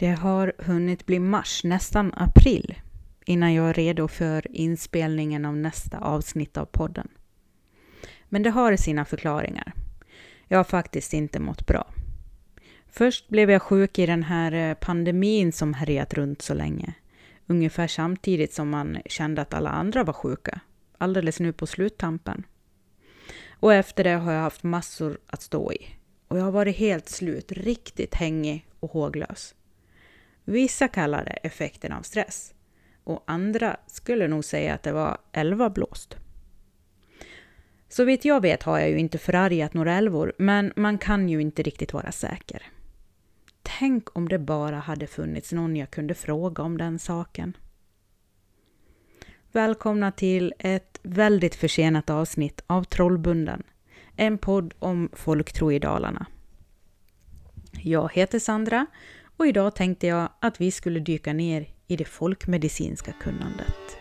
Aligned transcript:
Det 0.00 0.10
har 0.10 0.52
hunnit 0.58 1.06
bli 1.06 1.18
mars, 1.18 1.64
nästan 1.64 2.12
april, 2.16 2.74
innan 3.24 3.54
jag 3.54 3.68
är 3.68 3.74
redo 3.74 4.08
för 4.08 4.56
inspelningen 4.56 5.44
av 5.44 5.56
nästa 5.56 5.98
avsnitt 5.98 6.56
av 6.56 6.64
podden. 6.64 7.08
Men 8.28 8.42
det 8.42 8.50
har 8.50 8.76
sina 8.76 9.04
förklaringar. 9.04 9.72
Jag 10.48 10.58
har 10.58 10.64
faktiskt 10.64 11.12
inte 11.12 11.40
mått 11.40 11.66
bra. 11.66 11.86
Först 12.88 13.28
blev 13.28 13.50
jag 13.50 13.62
sjuk 13.62 13.98
i 13.98 14.06
den 14.06 14.22
här 14.22 14.52
eh, 14.52 14.74
pandemin 14.74 15.52
som 15.52 15.74
härjat 15.74 16.14
runt 16.14 16.42
så 16.42 16.54
länge. 16.54 16.94
Ungefär 17.46 17.86
samtidigt 17.86 18.52
som 18.52 18.70
man 18.70 18.98
kände 19.06 19.42
att 19.42 19.54
alla 19.54 19.70
andra 19.70 20.04
var 20.04 20.12
sjuka. 20.12 20.60
Alldeles 20.98 21.40
nu 21.40 21.52
på 21.52 21.66
sluttampen. 21.66 22.46
Och 23.50 23.74
efter 23.74 24.04
det 24.04 24.14
har 24.14 24.32
jag 24.32 24.42
haft 24.42 24.62
massor 24.62 25.18
att 25.26 25.42
stå 25.42 25.72
i. 25.72 25.86
Och 26.28 26.38
jag 26.38 26.44
har 26.44 26.52
varit 26.52 26.76
helt 26.76 27.08
slut, 27.08 27.52
riktigt 27.52 28.14
hängig 28.14 28.66
och 28.80 28.90
håglös. 28.90 29.54
Vissa 30.44 30.88
kallar 30.88 31.24
det 31.24 31.30
effekten 31.30 31.92
av 31.92 32.02
stress 32.02 32.54
och 33.04 33.24
andra 33.26 33.76
skulle 33.86 34.28
nog 34.28 34.44
säga 34.44 34.74
att 34.74 34.82
det 34.82 34.92
var 34.92 35.18
elva 35.32 35.70
blåst. 35.70 36.16
Så 37.88 38.04
vitt 38.04 38.24
jag 38.24 38.40
vet 38.40 38.62
har 38.62 38.78
jag 38.78 38.90
ju 38.90 38.98
inte 38.98 39.18
förargat 39.18 39.74
några 39.74 39.94
älvor, 39.94 40.32
men 40.38 40.72
man 40.76 40.98
kan 40.98 41.28
ju 41.28 41.40
inte 41.40 41.62
riktigt 41.62 41.92
vara 41.92 42.12
säker. 42.12 42.62
Tänk 43.62 44.16
om 44.16 44.28
det 44.28 44.38
bara 44.38 44.78
hade 44.78 45.06
funnits 45.06 45.52
någon 45.52 45.76
jag 45.76 45.90
kunde 45.90 46.14
fråga 46.14 46.62
om 46.62 46.78
den 46.78 46.98
saken. 46.98 47.56
Välkomna 49.52 50.12
till 50.12 50.54
ett 50.58 51.00
väldigt 51.02 51.54
försenat 51.54 52.10
avsnitt 52.10 52.62
av 52.66 52.84
Trollbunden, 52.84 53.62
en 54.16 54.38
podd 54.38 54.74
om 54.78 55.10
folktro 55.12 55.72
i 55.72 55.78
Dalarna. 55.78 56.26
Jag 57.72 58.12
heter 58.12 58.38
Sandra 58.38 58.86
och 59.40 59.46
idag 59.46 59.74
tänkte 59.74 60.06
jag 60.06 60.28
att 60.40 60.60
vi 60.60 60.70
skulle 60.70 61.00
dyka 61.00 61.32
ner 61.32 61.66
i 61.86 61.96
det 61.96 62.04
folkmedicinska 62.04 63.12
kunnandet. 63.12 63.96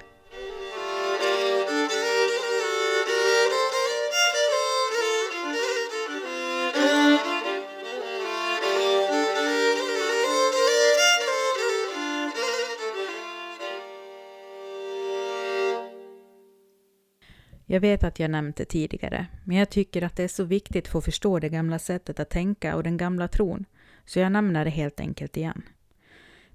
Jag 17.66 17.80
vet 17.80 18.04
att 18.04 18.20
jag 18.20 18.32
nämnt 18.32 18.56
det 18.56 18.66
tidigare, 18.66 19.28
men 19.44 19.58
jag 19.58 19.70
tycker 19.70 20.02
att 20.02 20.16
det 20.16 20.24
är 20.24 20.28
så 20.28 20.44
viktigt 20.44 20.88
för 20.88 21.00
att 21.00 21.06
förstå 21.06 21.40
det 21.40 21.50
gamla 21.50 21.80
sättet 21.80 22.20
att 22.20 22.30
tänka 22.30 22.76
och 22.76 22.84
den 22.84 22.98
gamla 22.98 23.28
tron, 23.28 23.66
så 24.06 24.20
jag 24.20 24.32
nämner 24.32 24.66
det 24.66 24.72
helt 24.72 25.00
enkelt 25.00 25.38
igen. 25.38 25.62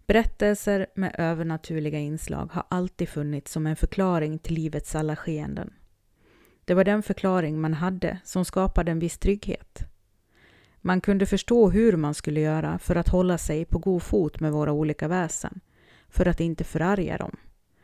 Berättelser 0.06 0.86
med 0.94 1.14
övernaturliga 1.18 1.98
inslag 1.98 2.50
har 2.52 2.64
alltid 2.68 3.08
funnits 3.08 3.52
som 3.52 3.66
en 3.66 3.76
förklaring 3.76 4.38
till 4.38 4.54
livets 4.54 4.94
alla 4.94 5.16
skeenden. 5.16 5.72
Det 6.64 6.74
var 6.74 6.84
den 6.84 7.02
förklaring 7.02 7.60
man 7.60 7.74
hade 7.74 8.18
som 8.24 8.44
skapade 8.44 8.90
en 8.90 8.98
viss 8.98 9.18
trygghet. 9.18 9.78
Man 10.80 11.00
kunde 11.00 11.26
förstå 11.26 11.70
hur 11.70 11.96
man 11.96 12.14
skulle 12.14 12.40
göra 12.40 12.78
för 12.78 12.96
att 12.96 13.08
hålla 13.08 13.38
sig 13.38 13.64
på 13.64 13.78
god 13.78 14.02
fot 14.02 14.40
med 14.40 14.52
våra 14.52 14.72
olika 14.72 15.08
väsen, 15.08 15.60
för 16.08 16.28
att 16.28 16.40
inte 16.40 16.64
förarga 16.64 17.16
dem. 17.16 17.36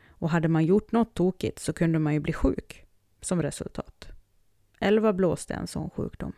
Och 0.08 0.30
hade 0.30 0.48
man 0.48 0.64
gjort 0.64 0.92
något 0.92 1.14
tokigt 1.14 1.58
så 1.58 1.72
kunde 1.72 1.98
man 1.98 2.14
ju 2.14 2.20
bli 2.20 2.32
sjuk 2.32 2.84
som 3.20 3.42
resultat. 3.42 4.08
Elva 4.78 5.12
blåste 5.12 5.54
en 5.54 5.66
sån 5.66 5.90
sjukdom. 5.90 6.32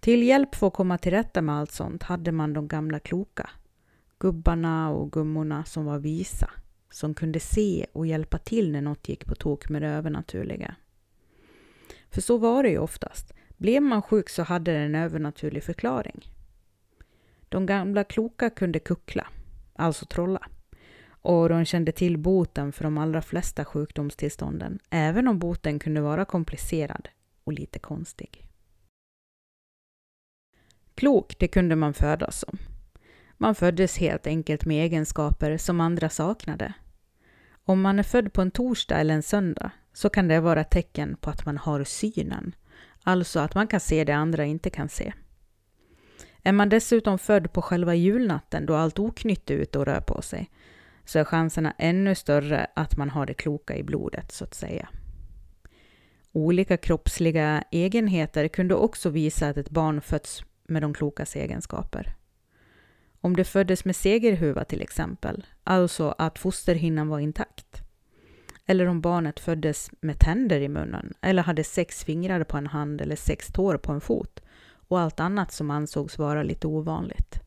Till 0.00 0.22
hjälp 0.22 0.54
för 0.54 0.66
att 0.66 0.72
komma 0.72 0.98
till 0.98 1.12
rätta 1.12 1.42
med 1.42 1.54
allt 1.54 1.72
sånt 1.72 2.02
hade 2.02 2.32
man 2.32 2.52
de 2.52 2.68
gamla 2.68 2.98
kloka. 3.00 3.50
Gubbarna 4.18 4.90
och 4.90 5.12
gummorna 5.12 5.64
som 5.64 5.84
var 5.84 5.98
visa, 5.98 6.50
som 6.90 7.14
kunde 7.14 7.40
se 7.40 7.86
och 7.92 8.06
hjälpa 8.06 8.38
till 8.38 8.72
när 8.72 8.80
något 8.80 9.08
gick 9.08 9.26
på 9.26 9.34
tok 9.34 9.68
med 9.68 9.82
det 9.82 9.88
övernaturliga. 9.88 10.74
För 12.10 12.20
så 12.20 12.38
var 12.38 12.62
det 12.62 12.70
ju 12.70 12.78
oftast. 12.78 13.32
Blev 13.56 13.82
man 13.82 14.02
sjuk 14.02 14.28
så 14.28 14.42
hade 14.42 14.72
det 14.72 14.78
en 14.78 14.94
övernaturlig 14.94 15.64
förklaring. 15.64 16.32
De 17.48 17.66
gamla 17.66 18.04
kloka 18.04 18.50
kunde 18.50 18.78
kuckla, 18.78 19.26
alltså 19.74 20.06
trolla 20.06 20.48
och 21.22 21.48
de 21.48 21.64
kände 21.64 21.92
till 21.92 22.18
boten 22.18 22.72
för 22.72 22.84
de 22.84 22.98
allra 22.98 23.22
flesta 23.22 23.64
sjukdomstillstånden, 23.64 24.78
även 24.90 25.28
om 25.28 25.38
boten 25.38 25.78
kunde 25.78 26.00
vara 26.00 26.24
komplicerad 26.24 27.08
och 27.44 27.52
lite 27.52 27.78
konstig. 27.78 28.47
Klok, 30.98 31.38
det 31.38 31.48
kunde 31.48 31.76
man 31.76 31.94
födas 31.94 32.38
som. 32.38 32.58
Man 33.36 33.54
föddes 33.54 33.98
helt 33.98 34.26
enkelt 34.26 34.64
med 34.64 34.84
egenskaper 34.84 35.56
som 35.56 35.80
andra 35.80 36.08
saknade. 36.08 36.72
Om 37.64 37.80
man 37.80 37.98
är 37.98 38.02
född 38.02 38.32
på 38.32 38.42
en 38.42 38.50
torsdag 38.50 38.98
eller 38.98 39.14
en 39.14 39.22
söndag 39.22 39.70
så 39.92 40.10
kan 40.10 40.28
det 40.28 40.40
vara 40.40 40.60
ett 40.60 40.70
tecken 40.70 41.16
på 41.20 41.30
att 41.30 41.46
man 41.46 41.58
har 41.58 41.84
synen, 41.84 42.54
alltså 43.02 43.40
att 43.40 43.54
man 43.54 43.66
kan 43.66 43.80
se 43.80 44.04
det 44.04 44.12
andra 44.12 44.44
inte 44.44 44.70
kan 44.70 44.88
se. 44.88 45.12
Är 46.42 46.52
man 46.52 46.68
dessutom 46.68 47.18
född 47.18 47.52
på 47.52 47.62
själva 47.62 47.94
julnatten 47.94 48.66
då 48.66 48.74
allt 48.74 48.98
oknytt 48.98 49.50
är 49.50 49.54
ute 49.54 49.78
och 49.78 49.86
rör 49.86 50.00
på 50.00 50.22
sig 50.22 50.50
så 51.04 51.18
är 51.18 51.24
chanserna 51.24 51.74
ännu 51.78 52.14
större 52.14 52.66
att 52.74 52.96
man 52.96 53.10
har 53.10 53.26
det 53.26 53.34
kloka 53.34 53.76
i 53.76 53.82
blodet, 53.82 54.32
så 54.32 54.44
att 54.44 54.54
säga. 54.54 54.88
Olika 56.32 56.76
kroppsliga 56.76 57.64
egenheter 57.70 58.48
kunde 58.48 58.74
också 58.74 59.10
visa 59.10 59.48
att 59.48 59.56
ett 59.56 59.70
barn 59.70 60.00
fötts 60.00 60.44
med 60.68 60.82
de 60.82 60.94
klokas 60.94 61.36
egenskaper. 61.36 62.14
Om 63.20 63.36
det 63.36 63.44
föddes 63.44 63.84
med 63.84 63.96
segerhuva 63.96 64.64
till 64.64 64.82
exempel, 64.82 65.46
alltså 65.64 66.14
att 66.18 66.38
fosterhinnan 66.38 67.08
var 67.08 67.18
intakt. 67.18 67.82
Eller 68.66 68.86
om 68.86 69.00
barnet 69.00 69.40
föddes 69.40 69.90
med 70.00 70.18
tänder 70.18 70.60
i 70.60 70.68
munnen, 70.68 71.14
eller 71.20 71.42
hade 71.42 71.64
sex 71.64 72.04
fingrar 72.04 72.44
på 72.44 72.56
en 72.56 72.66
hand 72.66 73.00
eller 73.00 73.16
sex 73.16 73.48
tår 73.48 73.76
på 73.76 73.92
en 73.92 74.00
fot 74.00 74.40
och 74.88 75.00
allt 75.00 75.20
annat 75.20 75.52
som 75.52 75.70
ansågs 75.70 76.18
vara 76.18 76.42
lite 76.42 76.66
ovanligt. 76.66 77.40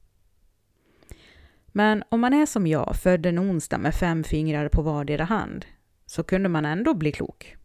Men 1.68 2.04
om 2.10 2.20
man 2.20 2.34
är 2.34 2.46
som 2.46 2.68
jag, 2.68 2.96
född 2.96 3.26
en 3.26 3.40
onsdag 3.40 3.78
med 3.78 3.96
fem 3.96 4.24
fingrar 4.24 4.70
på 4.70 4.82
vardera 4.82 5.24
hand, 5.24 5.66
så 6.06 6.24
kunde 6.24 6.50
man 6.50 6.66
ändå 6.66 6.94
bli 6.94 7.12
klok. 7.12 7.58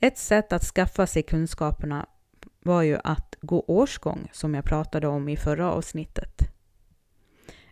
Ett 0.00 0.18
sätt 0.18 0.52
att 0.52 0.64
skaffa 0.64 1.06
sig 1.06 1.22
kunskaperna 1.22 2.06
var 2.62 2.82
ju 2.82 2.98
att 3.04 3.36
gå 3.40 3.64
årsgång, 3.66 4.28
som 4.32 4.54
jag 4.54 4.64
pratade 4.64 5.08
om 5.08 5.28
i 5.28 5.36
förra 5.36 5.72
avsnittet. 5.72 6.40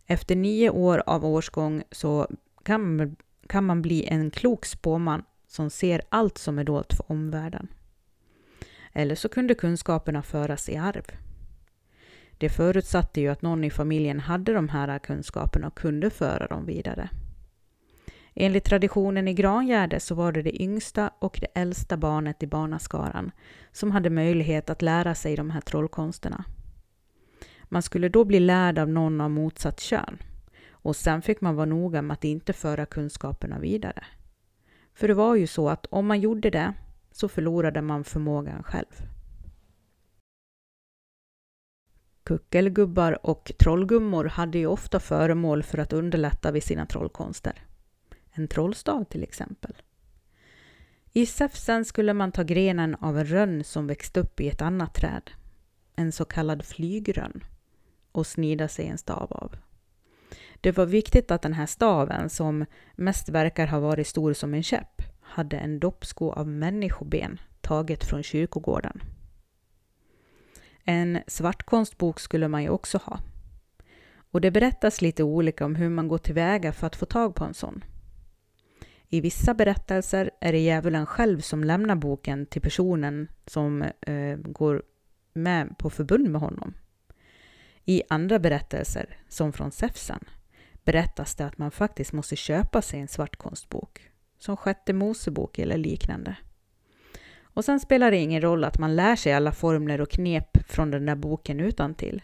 Efter 0.06 0.36
nio 0.36 0.70
år 0.70 1.02
av 1.06 1.24
årsgång 1.24 1.82
så 1.90 2.28
kan 2.62 2.96
man, 2.96 3.16
kan 3.48 3.64
man 3.64 3.82
bli 3.82 4.06
en 4.06 4.30
klok 4.30 4.64
spåman 4.64 5.22
som 5.46 5.70
ser 5.70 6.02
allt 6.08 6.38
som 6.38 6.58
är 6.58 6.64
dolt 6.64 6.94
för 6.94 7.12
omvärlden. 7.12 7.68
Eller 8.92 9.14
så 9.14 9.28
kunde 9.28 9.54
kunskaperna 9.54 10.22
föras 10.22 10.68
i 10.68 10.76
arv. 10.76 11.04
Det 12.38 12.48
förutsatte 12.48 13.20
ju 13.20 13.28
att 13.28 13.42
någon 13.42 13.64
i 13.64 13.70
familjen 13.70 14.20
hade 14.20 14.52
de 14.52 14.68
här 14.68 14.98
kunskaperna 14.98 15.66
och 15.66 15.78
kunde 15.78 16.10
föra 16.10 16.46
dem 16.46 16.66
vidare. 16.66 17.10
Enligt 18.38 18.64
traditionen 18.64 19.28
i 19.28 19.34
Grangärde 19.34 20.00
så 20.00 20.14
var 20.14 20.32
det 20.32 20.42
det 20.42 20.62
yngsta 20.62 21.10
och 21.18 21.38
det 21.40 21.60
äldsta 21.60 21.96
barnet 21.96 22.42
i 22.42 22.46
barnaskaran 22.46 23.30
som 23.72 23.90
hade 23.90 24.10
möjlighet 24.10 24.70
att 24.70 24.82
lära 24.82 25.14
sig 25.14 25.36
de 25.36 25.50
här 25.50 25.60
trollkonsterna. 25.60 26.44
Man 27.64 27.82
skulle 27.82 28.08
då 28.08 28.24
bli 28.24 28.40
lärd 28.40 28.78
av 28.78 28.88
någon 28.88 29.20
av 29.20 29.30
motsatt 29.30 29.80
kön 29.80 30.18
och 30.70 30.96
sen 30.96 31.22
fick 31.22 31.40
man 31.40 31.56
vara 31.56 31.66
noga 31.66 32.02
med 32.02 32.14
att 32.14 32.24
inte 32.24 32.52
föra 32.52 32.86
kunskaperna 32.86 33.58
vidare. 33.58 34.04
För 34.94 35.08
det 35.08 35.14
var 35.14 35.34
ju 35.34 35.46
så 35.46 35.68
att 35.68 35.86
om 35.86 36.06
man 36.06 36.20
gjorde 36.20 36.50
det 36.50 36.74
så 37.12 37.28
förlorade 37.28 37.82
man 37.82 38.04
förmågan 38.04 38.62
själv. 38.62 39.08
Kuckelgubbar 42.24 43.26
och 43.26 43.52
trollgummor 43.58 44.24
hade 44.24 44.58
ju 44.58 44.66
ofta 44.66 45.00
föremål 45.00 45.62
för 45.62 45.78
att 45.78 45.92
underlätta 45.92 46.52
vid 46.52 46.62
sina 46.62 46.86
trollkonster. 46.86 47.65
En 48.38 48.48
trollstav 48.48 49.04
till 49.04 49.22
exempel. 49.22 49.74
I 51.12 51.26
Säfsen 51.26 51.84
skulle 51.84 52.14
man 52.14 52.32
ta 52.32 52.42
grenen 52.42 52.94
av 52.94 53.18
en 53.18 53.26
rönn 53.26 53.64
som 53.64 53.86
växt 53.86 54.16
upp 54.16 54.40
i 54.40 54.48
ett 54.48 54.62
annat 54.62 54.94
träd, 54.94 55.30
en 55.94 56.12
så 56.12 56.24
kallad 56.24 56.64
flygrönn, 56.64 57.44
och 58.12 58.26
snida 58.26 58.68
sig 58.68 58.86
en 58.86 58.98
stav 58.98 59.32
av. 59.32 59.56
Det 60.60 60.72
var 60.72 60.86
viktigt 60.86 61.30
att 61.30 61.42
den 61.42 61.52
här 61.52 61.66
staven, 61.66 62.30
som 62.30 62.64
mest 62.94 63.28
verkar 63.28 63.66
ha 63.66 63.80
varit 63.80 64.06
stor 64.06 64.32
som 64.32 64.54
en 64.54 64.62
käpp, 64.62 65.02
hade 65.20 65.56
en 65.56 65.80
doppsko 65.80 66.32
av 66.32 66.48
människoben 66.48 67.40
taget 67.60 68.04
från 68.04 68.22
kyrkogården. 68.22 69.02
En 70.84 71.18
svartkonstbok 71.26 72.20
skulle 72.20 72.48
man 72.48 72.62
ju 72.62 72.68
också 72.68 72.98
ha. 72.98 73.20
Och 74.30 74.40
det 74.40 74.50
berättas 74.50 75.02
lite 75.02 75.22
olika 75.22 75.64
om 75.64 75.74
hur 75.74 75.88
man 75.88 76.08
går 76.08 76.18
tillväga 76.18 76.72
för 76.72 76.86
att 76.86 76.96
få 76.96 77.06
tag 77.06 77.34
på 77.34 77.44
en 77.44 77.54
sån. 77.54 77.84
I 79.08 79.20
vissa 79.20 79.54
berättelser 79.54 80.30
är 80.40 80.52
det 80.52 80.58
djävulen 80.58 81.06
själv 81.06 81.40
som 81.40 81.64
lämnar 81.64 81.96
boken 81.96 82.46
till 82.46 82.62
personen 82.62 83.28
som 83.46 83.82
eh, 83.82 84.36
går 84.36 84.82
med 85.32 85.78
på 85.78 85.90
förbund 85.90 86.28
med 86.30 86.40
honom. 86.40 86.74
I 87.84 88.02
andra 88.08 88.38
berättelser, 88.38 89.18
som 89.28 89.52
från 89.52 89.70
Säfsen, 89.72 90.24
berättas 90.84 91.34
det 91.34 91.46
att 91.46 91.58
man 91.58 91.70
faktiskt 91.70 92.12
måste 92.12 92.36
köpa 92.36 92.82
sig 92.82 93.00
en 93.00 93.08
svartkonstbok, 93.08 94.10
som 94.38 94.56
Sjätte 94.56 94.92
Mosebok 94.92 95.58
eller 95.58 95.78
liknande. 95.78 96.36
Och 97.42 97.64
sen 97.64 97.80
spelar 97.80 98.10
det 98.10 98.16
ingen 98.16 98.42
roll 98.42 98.64
att 98.64 98.78
man 98.78 98.96
lär 98.96 99.16
sig 99.16 99.32
alla 99.32 99.52
formler 99.52 100.00
och 100.00 100.10
knep 100.10 100.70
från 100.70 100.90
den 100.90 101.06
där 101.06 101.14
boken 101.14 101.60
utan 101.60 101.94
till. 101.94 102.22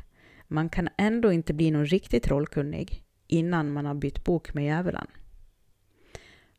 Man 0.49 0.69
kan 0.69 0.88
ändå 0.99 1.32
inte 1.32 1.55
bli 1.55 1.70
någon 1.70 1.87
riktigt 1.87 2.23
trollkunnig 2.23 3.05
innan 3.26 3.73
man 3.73 3.87
har 3.87 3.94
bytt 3.94 4.25
bok 4.25 4.55
med 4.55 4.64
djävulen. 4.64 5.06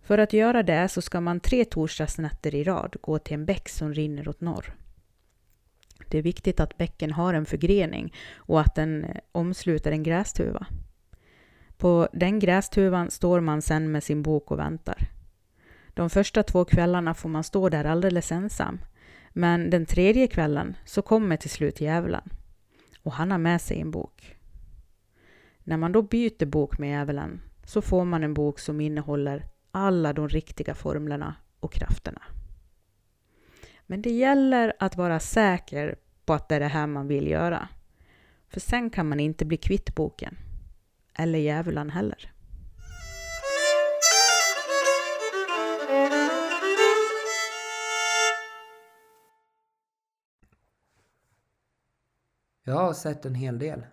För 0.03 0.17
att 0.17 0.33
göra 0.33 0.63
det 0.63 0.87
så 0.89 1.01
ska 1.01 1.21
man 1.21 1.39
tre 1.39 1.65
torsdagsnätter 1.65 2.55
i 2.55 2.63
rad 2.63 2.95
gå 3.01 3.19
till 3.19 3.33
en 3.33 3.45
bäck 3.45 3.69
som 3.69 3.93
rinner 3.93 4.27
åt 4.27 4.41
norr. 4.41 4.75
Det 6.07 6.17
är 6.17 6.21
viktigt 6.21 6.59
att 6.59 6.77
bäcken 6.77 7.11
har 7.11 7.33
en 7.33 7.45
förgrening 7.45 8.13
och 8.35 8.61
att 8.61 8.75
den 8.75 9.03
eh, 9.03 9.15
omsluter 9.31 9.91
en 9.91 10.03
grästuva. 10.03 10.67
På 11.77 12.07
den 12.13 12.39
grästuvan 12.39 13.11
står 13.11 13.39
man 13.39 13.61
sen 13.61 13.91
med 13.91 14.03
sin 14.03 14.23
bok 14.23 14.51
och 14.51 14.59
väntar. 14.59 15.09
De 15.93 16.09
första 16.09 16.43
två 16.43 16.65
kvällarna 16.65 17.13
får 17.13 17.29
man 17.29 17.43
stå 17.43 17.69
där 17.69 17.85
alldeles 17.85 18.31
ensam. 18.31 18.79
Men 19.29 19.69
den 19.69 19.85
tredje 19.85 20.27
kvällen 20.27 20.75
så 20.85 21.01
kommer 21.01 21.37
till 21.37 21.49
slut 21.49 21.81
djävulen. 21.81 22.29
Och 23.03 23.13
han 23.13 23.31
har 23.31 23.37
med 23.37 23.61
sig 23.61 23.81
en 23.81 23.91
bok. 23.91 24.35
När 25.63 25.77
man 25.77 25.91
då 25.91 26.01
byter 26.01 26.45
bok 26.45 26.77
med 26.77 26.89
djävulen 26.89 27.41
så 27.65 27.81
får 27.81 28.05
man 28.05 28.23
en 28.23 28.33
bok 28.33 28.59
som 28.59 28.81
innehåller 28.81 29.45
alla 29.73 30.13
de 30.13 30.29
riktiga 30.29 30.75
formlerna 30.75 31.35
och 31.59 31.73
krafterna. 31.73 32.21
Men 33.85 34.01
det 34.01 34.11
gäller 34.11 34.73
att 34.79 34.97
vara 34.97 35.19
säker 35.19 35.95
på 36.25 36.33
att 36.33 36.49
det 36.49 36.55
är 36.55 36.59
det 36.59 36.67
här 36.67 36.87
man 36.87 37.07
vill 37.07 37.27
göra. 37.27 37.67
För 38.47 38.59
sen 38.59 38.89
kan 38.89 39.09
man 39.09 39.19
inte 39.19 39.45
bli 39.45 39.57
kvitt 39.57 39.95
boken. 39.95 40.37
Eller 41.13 41.39
djävulen 41.39 41.89
heller. 41.89 42.33
Jag 52.63 52.75
har 52.75 52.93
sett 52.93 53.25
en 53.25 53.35
hel 53.35 53.59
del. 53.59 53.85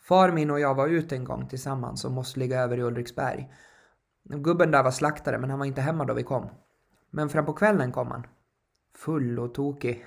Far 0.00 0.32
min 0.32 0.50
och 0.50 0.60
jag 0.60 0.74
var 0.74 0.88
ute 0.88 1.16
en 1.16 1.24
gång 1.24 1.48
tillsammans 1.48 2.04
och 2.04 2.12
måste 2.12 2.38
ligga 2.40 2.60
över 2.60 2.78
i 2.78 2.82
Ulriksberg. 2.82 3.50
Gubben 4.24 4.70
där 4.70 4.82
var 4.82 4.90
slaktare 4.90 5.38
men 5.38 5.50
han 5.50 5.58
var 5.58 5.66
inte 5.66 5.80
hemma 5.80 6.04
då 6.04 6.14
vi 6.14 6.22
kom. 6.22 6.48
Men 7.10 7.28
fram 7.28 7.46
på 7.46 7.52
kvällen 7.52 7.92
kom 7.92 8.10
han. 8.10 8.26
Full 8.94 9.38
och 9.38 9.54
tokig. 9.54 10.04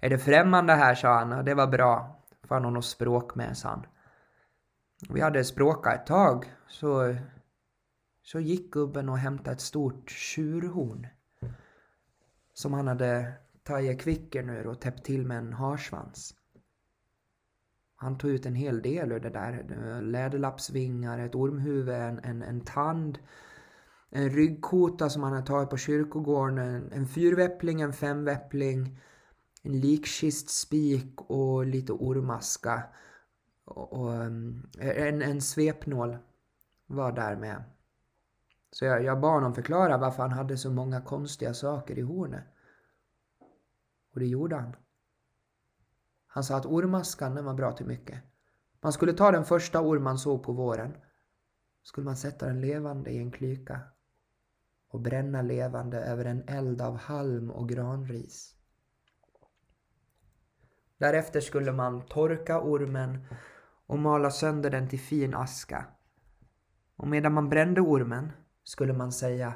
Är 0.00 0.10
det 0.10 0.18
främmande 0.18 0.72
här, 0.72 0.94
sa 0.94 1.18
han, 1.18 1.32
och 1.32 1.44
det 1.44 1.54
var 1.54 1.66
bra. 1.66 2.22
Fan 2.48 2.64
har 2.64 2.70
något 2.70 2.84
språk 2.84 3.34
med, 3.34 3.56
sa 3.56 3.68
han. 3.68 3.86
Vi 5.08 5.20
hade 5.20 5.44
språkat 5.44 5.94
ett 5.94 6.06
tag, 6.06 6.52
så, 6.68 7.16
så 8.22 8.40
gick 8.40 8.72
gubben 8.72 9.08
och 9.08 9.18
hämtade 9.18 9.50
ett 9.50 9.60
stort 9.60 10.10
tjurhorn. 10.10 11.06
Som 12.54 12.72
han 12.72 12.88
hade 12.88 13.32
tagit 13.62 14.00
kvicker 14.00 14.50
ur 14.50 14.66
och 14.66 14.80
täppt 14.80 15.04
till 15.04 15.26
med 15.26 15.38
en 15.38 15.52
harsvans. 15.52 16.34
Han 17.96 18.18
tog 18.18 18.30
ut 18.30 18.46
en 18.46 18.54
hel 18.54 18.82
del 18.82 19.12
ur 19.12 19.20
det 19.20 19.30
där. 19.30 19.64
Läderlappsvingar, 20.02 21.18
ett 21.18 21.34
ormhuvud, 21.34 21.94
en, 21.94 22.18
en, 22.18 22.42
en 22.42 22.60
tand, 22.60 23.18
en 24.10 24.30
ryggkota 24.30 25.10
som 25.10 25.22
han 25.22 25.32
hade 25.32 25.46
tagit 25.46 25.70
på 25.70 25.76
kyrkogården, 25.76 26.58
en, 26.58 26.92
en 26.92 27.06
fyrväppling, 27.06 27.80
en 27.80 27.92
femväppling, 27.92 29.00
en 29.62 29.80
likkistspik 29.80 31.20
och 31.20 31.66
lite 31.66 31.92
ormaska. 31.92 32.82
Och, 33.64 33.92
och 33.92 34.14
eh, 34.14 35.08
en, 35.08 35.22
en 35.22 35.40
svepnål 35.40 36.16
var 36.86 37.12
där 37.12 37.36
med. 37.36 37.64
Så 38.70 38.84
jag, 38.84 39.04
jag 39.04 39.20
bad 39.20 39.32
honom 39.32 39.54
förklara 39.54 39.98
varför 39.98 40.22
han 40.22 40.32
hade 40.32 40.56
så 40.56 40.70
många 40.70 41.00
konstiga 41.00 41.54
saker 41.54 41.98
i 41.98 42.02
hornet. 42.02 42.44
Och 44.14 44.20
det 44.20 44.26
gjorde 44.26 44.56
han. 44.56 44.76
Han 46.36 46.44
sa 46.44 46.56
att 46.56 46.66
ormaskan 46.66 47.34
den 47.34 47.44
var 47.44 47.54
bra 47.54 47.72
till 47.72 47.86
mycket. 47.86 48.22
Man 48.80 48.92
skulle 48.92 49.12
ta 49.12 49.30
den 49.30 49.44
första 49.44 49.80
orm 49.80 50.02
man 50.02 50.18
såg 50.18 50.42
på 50.42 50.52
våren. 50.52 50.96
Skulle 51.82 52.04
man 52.04 52.16
sätta 52.16 52.46
den 52.46 52.60
levande 52.60 53.10
i 53.10 53.18
en 53.18 53.30
klyka 53.30 53.80
och 54.88 55.00
bränna 55.00 55.42
levande 55.42 55.98
över 55.98 56.24
en 56.24 56.48
eld 56.48 56.82
av 56.82 56.96
halm 56.96 57.50
och 57.50 57.68
granris. 57.68 58.54
Därefter 60.98 61.40
skulle 61.40 61.72
man 61.72 62.06
torka 62.06 62.60
ormen 62.60 63.26
och 63.86 63.98
mala 63.98 64.30
sönder 64.30 64.70
den 64.70 64.88
till 64.88 65.00
fin 65.00 65.34
aska. 65.34 65.86
Och 66.96 67.08
medan 67.08 67.32
man 67.32 67.48
brände 67.48 67.80
ormen 67.80 68.32
skulle 68.62 68.92
man 68.92 69.12
säga 69.12 69.54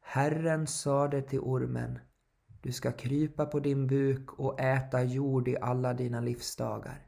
Herren 0.00 0.66
sade 0.66 1.22
till 1.22 1.40
ormen 1.40 1.98
du 2.60 2.72
ska 2.72 2.92
krypa 2.92 3.46
på 3.46 3.60
din 3.60 3.86
buk 3.86 4.32
och 4.32 4.60
äta 4.60 5.02
jord 5.02 5.48
i 5.48 5.56
alla 5.60 5.94
dina 5.94 6.20
livsdagar. 6.20 7.06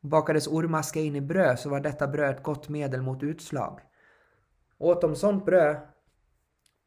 Bakades 0.00 0.46
ormaska 0.46 1.00
in 1.00 1.16
i 1.16 1.20
bröd 1.20 1.58
så 1.58 1.68
var 1.68 1.80
detta 1.80 2.06
bröd 2.06 2.36
ett 2.36 2.42
gott 2.42 2.68
medel 2.68 3.02
mot 3.02 3.22
utslag. 3.22 3.80
Åt 4.78 5.00
de 5.00 5.16
sånt 5.16 5.44
bröd 5.44 5.76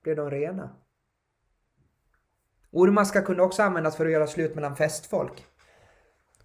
blev 0.04 0.16
de 0.16 0.32
rena. 0.32 0.76
Ormaska 2.72 3.22
kunde 3.22 3.44
också 3.44 3.64
användas 3.64 3.96
för 3.96 4.06
att 4.06 4.12
göra 4.12 4.28
slut 4.28 4.56
mellan 4.56 4.76
festfolk. 4.76 5.46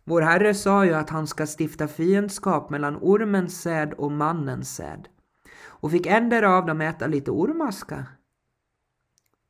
Vår 0.04 0.22
Herre 0.22 0.54
sa 0.54 0.84
ju 0.84 0.94
att 0.94 1.10
han 1.10 1.26
ska 1.26 1.46
stifta 1.58 1.88
fiendskap 1.88 2.70
mellan 2.70 2.96
ormens 2.96 3.62
säd 3.62 3.92
och 3.92 4.12
mannens 4.12 4.74
säd. 4.74 5.08
Och 5.62 5.90
fick 5.90 6.06
ändra 6.06 6.56
av 6.56 6.66
dem 6.66 6.80
äta 6.80 7.06
lite 7.06 7.30
ormaska 7.30 8.06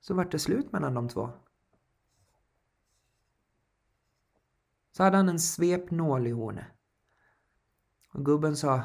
så 0.05 0.15
vart 0.15 0.33
det 0.33 0.39
slut 0.39 0.73
mellan 0.73 0.95
de 0.95 1.09
två. 1.09 1.31
Så 4.93 5.03
hade 5.03 5.17
han 5.17 5.29
en 5.29 5.41
svepnål 5.41 6.27
i 6.27 6.31
hornet. 6.31 6.67
Och 8.12 8.25
gubben 8.25 8.56
sa 8.56 8.83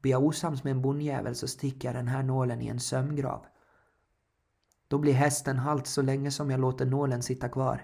Blir 0.00 0.12
jag 0.12 0.24
osams 0.24 0.64
med 0.64 0.70
en 0.70 0.82
bondjävel 0.82 1.34
så 1.34 1.48
sticker 1.48 1.88
jag 1.88 1.94
den 1.94 2.08
här 2.08 2.22
nålen 2.22 2.62
i 2.62 2.66
en 2.68 2.80
sömngrav. 2.80 3.46
Då 4.88 4.98
blir 4.98 5.12
hästen 5.12 5.58
halt 5.58 5.86
så 5.86 6.02
länge 6.02 6.30
som 6.30 6.50
jag 6.50 6.60
låter 6.60 6.86
nålen 6.86 7.22
sitta 7.22 7.48
kvar. 7.48 7.82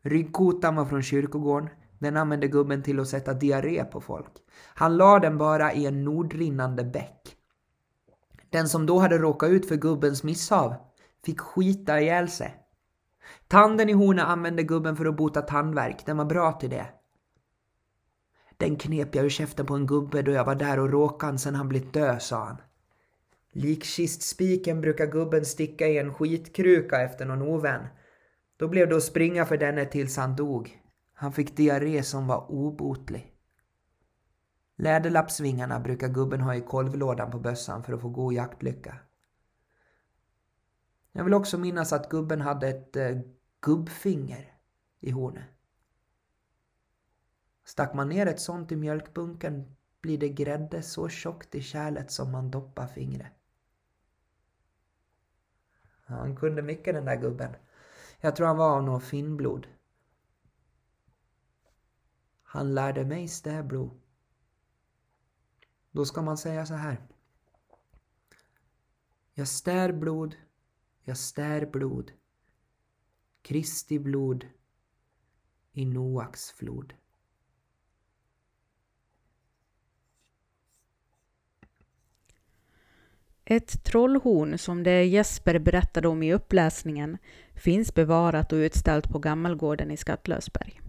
Ryggkotan 0.00 0.76
var 0.76 0.84
från 0.84 1.02
kyrkogården. 1.02 1.70
Den 1.98 2.16
använde 2.16 2.48
gubben 2.48 2.82
till 2.82 3.00
att 3.00 3.08
sätta 3.08 3.34
diarré 3.34 3.84
på 3.84 4.00
folk. 4.00 4.32
Han 4.74 4.96
la 4.96 5.18
den 5.18 5.38
bara 5.38 5.72
i 5.72 5.86
en 5.86 6.04
nordrinnande 6.04 6.84
bäck. 6.84 7.41
Den 8.52 8.68
som 8.68 8.86
då 8.86 8.98
hade 8.98 9.18
råkat 9.18 9.50
ut 9.50 9.68
för 9.68 9.76
gubbens 9.76 10.22
misshav 10.22 10.74
fick 11.24 11.40
skita 11.40 12.00
ihjäl 12.00 12.28
sig. 12.28 12.56
Tanden 13.48 13.88
i 13.88 13.92
hona 13.92 14.22
använde 14.22 14.62
gubben 14.62 14.96
för 14.96 15.04
att 15.04 15.16
bota 15.16 15.42
tandvärk. 15.42 16.06
Den 16.06 16.16
var 16.16 16.24
bra 16.24 16.52
till 16.52 16.70
det. 16.70 16.86
Den 18.56 18.76
knep 18.76 19.14
jag 19.14 19.24
ur 19.24 19.28
käften 19.28 19.66
på 19.66 19.74
en 19.74 19.86
gubbe 19.86 20.22
då 20.22 20.32
jag 20.32 20.44
var 20.44 20.54
där 20.54 20.78
och 20.78 20.90
råkade 20.90 21.38
sen 21.38 21.54
han 21.54 21.68
blivit 21.68 21.92
död, 21.92 22.22
sa 22.22 22.44
han. 22.44 22.56
Likkistspiken 23.52 24.80
brukar 24.80 25.06
gubben 25.06 25.44
sticka 25.44 25.88
i 25.88 25.98
en 25.98 26.14
skitkruka 26.14 27.00
efter 27.00 27.24
någon 27.26 27.42
ovän. 27.42 27.86
Då 28.56 28.68
blev 28.68 28.88
det 28.88 28.96
att 28.96 29.02
springa 29.02 29.46
för 29.46 29.56
denne 29.56 29.84
tills 29.84 30.16
han 30.16 30.36
dog. 30.36 30.78
Han 31.14 31.32
fick 31.32 31.56
diarré 31.56 32.02
som 32.02 32.26
var 32.26 32.50
obotlig. 32.50 33.31
Läderlappsvingarna 34.76 35.80
brukar 35.80 36.08
gubben 36.08 36.40
ha 36.40 36.54
i 36.54 36.60
kolvlådan 36.60 37.30
på 37.30 37.38
bössan 37.38 37.84
för 37.84 37.92
att 37.92 38.00
få 38.00 38.08
god 38.08 38.32
jaktlycka. 38.32 38.96
Jag 41.12 41.24
vill 41.24 41.34
också 41.34 41.58
minnas 41.58 41.92
att 41.92 42.08
gubben 42.08 42.40
hade 42.40 42.68
ett 42.68 42.96
eh, 42.96 43.20
gubbfinger 43.60 44.54
i 45.00 45.10
hornet. 45.10 45.44
Stack 47.64 47.94
man 47.94 48.08
ner 48.08 48.26
ett 48.26 48.40
sånt 48.40 48.72
i 48.72 48.76
mjölkbunken 48.76 49.76
blir 50.00 50.18
det 50.18 50.28
grädde 50.28 50.82
så 50.82 51.08
tjockt 51.08 51.54
i 51.54 51.62
kärlet 51.62 52.10
som 52.10 52.32
man 52.32 52.50
doppar 52.50 52.86
fingret. 52.86 53.32
Han 56.04 56.36
kunde 56.36 56.62
mycket 56.62 56.94
den 56.94 57.04
där 57.04 57.16
gubben. 57.16 57.56
Jag 58.20 58.36
tror 58.36 58.46
han 58.46 58.56
var 58.56 58.76
av 58.76 58.82
något 58.82 59.04
finnblod. 59.04 59.66
Han 62.42 62.74
lärde 62.74 63.04
mig 63.04 63.28
stäblo. 63.28 64.01
Då 65.92 66.04
ska 66.04 66.22
man 66.22 66.36
säga 66.36 66.66
så 66.66 66.74
här. 66.74 66.98
Jag 69.34 69.48
stär 69.48 69.92
blod, 69.92 70.36
jag 71.04 71.16
stär 71.16 71.66
blod. 71.66 72.12
Kristi 73.42 73.98
blod 73.98 74.46
i 75.72 75.84
Noaks 75.84 76.50
flod. 76.50 76.94
Ett 83.44 83.84
trollhorn 83.84 84.58
som 84.58 84.82
det 84.82 85.04
Jesper 85.04 85.58
berättade 85.58 86.08
om 86.08 86.22
i 86.22 86.34
uppläsningen 86.34 87.18
finns 87.54 87.94
bevarat 87.94 88.52
och 88.52 88.56
utställt 88.56 89.08
på 89.08 89.18
Gammelgården 89.18 89.90
i 89.90 89.96
Skattlösberg. 89.96 90.80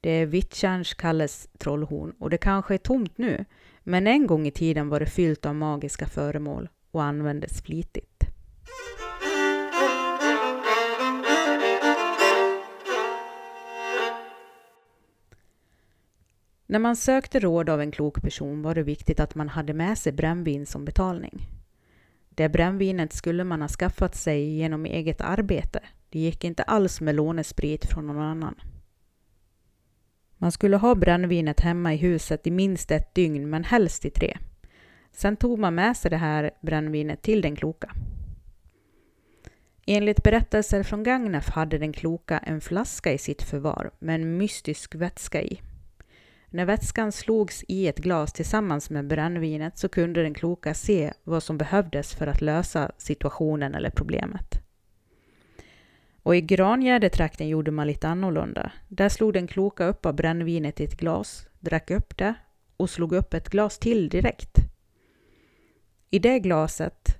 Det 0.00 0.10
är 0.10 0.26
Vittjärns 0.26 0.94
Kalles 0.94 1.48
trollhorn 1.58 2.14
och 2.18 2.30
det 2.30 2.38
kanske 2.38 2.74
är 2.74 2.78
tomt 2.78 3.18
nu, 3.18 3.44
men 3.84 4.06
en 4.06 4.26
gång 4.26 4.46
i 4.46 4.50
tiden 4.50 4.88
var 4.88 5.00
det 5.00 5.06
fyllt 5.06 5.46
av 5.46 5.54
magiska 5.54 6.06
föremål 6.06 6.68
och 6.90 7.02
användes 7.02 7.62
flitigt. 7.62 8.24
När 16.66 16.78
man 16.78 16.96
sökte 16.96 17.40
råd 17.40 17.68
av 17.68 17.80
en 17.80 17.90
klok 17.90 18.22
person 18.22 18.62
var 18.62 18.74
det 18.74 18.82
viktigt 18.82 19.20
att 19.20 19.34
man 19.34 19.48
hade 19.48 19.74
med 19.74 19.98
sig 19.98 20.12
brännvin 20.12 20.66
som 20.66 20.84
betalning. 20.84 21.46
Det 22.28 22.48
brännvinet 22.48 23.12
skulle 23.12 23.44
man 23.44 23.60
ha 23.60 23.68
skaffat 23.68 24.14
sig 24.14 24.56
genom 24.56 24.86
eget 24.86 25.20
arbete. 25.20 25.80
Det 26.08 26.18
gick 26.18 26.44
inte 26.44 26.62
alls 26.62 27.00
med 27.00 27.14
lånesprit 27.14 27.84
från 27.84 28.06
någon 28.06 28.22
annan. 28.22 28.54
Man 30.44 30.52
skulle 30.52 30.76
ha 30.76 30.94
brännvinet 30.94 31.60
hemma 31.60 31.94
i 31.94 31.96
huset 31.96 32.46
i 32.46 32.50
minst 32.50 32.90
ett 32.90 33.14
dygn, 33.14 33.50
men 33.50 33.64
helst 33.64 34.04
i 34.04 34.10
tre. 34.10 34.38
Sen 35.12 35.36
tog 35.36 35.58
man 35.58 35.74
med 35.74 35.96
sig 35.96 36.10
det 36.10 36.16
här 36.16 36.50
brännvinet 36.60 37.22
till 37.22 37.42
den 37.42 37.56
kloka. 37.56 37.92
Enligt 39.86 40.22
berättelser 40.22 40.82
från 40.82 41.02
Gagnef 41.02 41.48
hade 41.48 41.78
den 41.78 41.92
kloka 41.92 42.38
en 42.38 42.60
flaska 42.60 43.12
i 43.12 43.18
sitt 43.18 43.42
förvar 43.42 43.90
med 43.98 44.14
en 44.14 44.36
mystisk 44.36 44.94
vätska 44.94 45.42
i. 45.42 45.60
När 46.48 46.64
vätskan 46.64 47.12
slogs 47.12 47.64
i 47.68 47.88
ett 47.88 47.98
glas 47.98 48.32
tillsammans 48.32 48.90
med 48.90 49.06
brännvinet 49.06 49.78
så 49.78 49.88
kunde 49.88 50.22
den 50.22 50.34
kloka 50.34 50.74
se 50.74 51.12
vad 51.22 51.42
som 51.42 51.58
behövdes 51.58 52.14
för 52.14 52.26
att 52.26 52.40
lösa 52.40 52.90
situationen 52.98 53.74
eller 53.74 53.90
problemet. 53.90 54.63
Och 56.24 56.36
i 56.36 56.40
Grangärdetrakten 56.40 57.48
gjorde 57.48 57.70
man 57.70 57.86
lite 57.86 58.08
annorlunda. 58.08 58.72
Där 58.88 59.08
slog 59.08 59.32
den 59.32 59.46
kloka 59.46 59.86
upp 59.86 60.06
av 60.06 60.14
brännvinet 60.14 60.80
i 60.80 60.84
ett 60.84 60.96
glas, 60.96 61.46
drack 61.60 61.90
upp 61.90 62.16
det 62.16 62.34
och 62.76 62.90
slog 62.90 63.12
upp 63.12 63.34
ett 63.34 63.48
glas 63.48 63.78
till 63.78 64.08
direkt. 64.08 64.56
I 66.10 66.18
det 66.18 66.38
glaset 66.38 67.18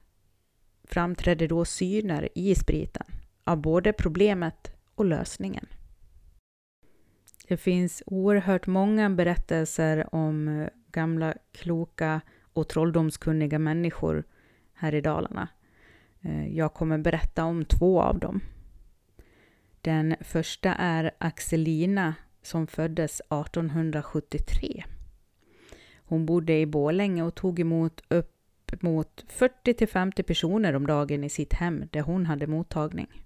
framträdde 0.84 1.46
då 1.46 1.64
syner 1.64 2.28
i 2.34 2.54
spriten 2.54 3.06
av 3.44 3.56
både 3.56 3.92
problemet 3.92 4.72
och 4.94 5.04
lösningen. 5.04 5.66
Det 7.48 7.56
finns 7.56 8.02
oerhört 8.06 8.66
många 8.66 9.10
berättelser 9.10 10.14
om 10.14 10.48
eh, 10.48 10.68
gamla 10.92 11.34
kloka 11.52 12.20
och 12.52 12.68
trolldomskunniga 12.68 13.58
människor 13.58 14.24
här 14.74 14.94
i 14.94 15.00
Dalarna. 15.00 15.48
Eh, 16.20 16.56
jag 16.56 16.74
kommer 16.74 16.98
berätta 16.98 17.44
om 17.44 17.64
två 17.64 18.02
av 18.02 18.18
dem. 18.18 18.40
Den 19.84 20.16
första 20.20 20.74
är 20.74 21.10
Axelina 21.18 22.14
som 22.42 22.66
föddes 22.66 23.20
1873. 23.20 24.84
Hon 25.96 26.26
bodde 26.26 26.58
i 26.58 26.66
Bålänge 26.66 27.22
och 27.22 27.34
tog 27.34 27.60
emot 27.60 28.02
upp 28.08 28.82
mot 28.82 29.24
40 29.28 29.86
50 29.86 30.22
personer 30.22 30.76
om 30.76 30.86
dagen 30.86 31.24
i 31.24 31.28
sitt 31.28 31.52
hem 31.52 31.84
där 31.92 32.00
hon 32.00 32.26
hade 32.26 32.46
mottagning. 32.46 33.24